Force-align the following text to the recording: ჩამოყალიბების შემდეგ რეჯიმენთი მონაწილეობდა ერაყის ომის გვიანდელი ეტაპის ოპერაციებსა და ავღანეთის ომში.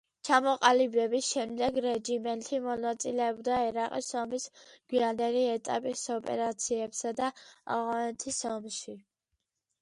ჩამოყალიბების 0.27 1.25
შემდეგ 1.33 1.75
რეჯიმენთი 1.85 2.59
მონაწილეობდა 2.63 3.59
ერაყის 3.65 4.09
ომის 4.23 4.47
გვიანდელი 4.63 5.45
ეტაპის 5.51 6.07
ოპერაციებსა 6.17 7.13
და 7.21 7.31
ავღანეთის 7.77 8.43
ომში. 8.57 8.99